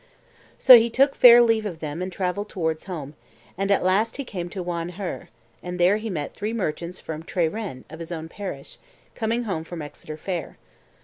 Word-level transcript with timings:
So 0.57 0.79
he 0.79 0.89
took 0.89 1.13
fair 1.13 1.43
leave 1.43 1.63
of 1.67 1.77
them 1.79 2.01
and 2.01 2.11
travelled 2.11 2.49
towards 2.49 2.85
home, 2.85 3.13
and 3.55 3.69
at 3.69 3.83
last 3.83 4.17
he 4.17 4.23
came 4.25 4.49
to 4.49 4.63
Wayn 4.63 4.93
Her, 4.93 5.29
and 5.61 5.79
there 5.79 5.97
he 5.97 6.09
met 6.09 6.33
three 6.33 6.53
merchants 6.53 6.99
from 6.99 7.21
Tre 7.21 7.47
Rhyn, 7.47 7.83
of 7.87 7.99
his 7.99 8.11
own 8.11 8.27
parish, 8.27 8.79
coming 9.13 9.43
home 9.43 9.63
from 9.63 9.83
Exeter 9.83 10.17
Fair. 10.17 10.57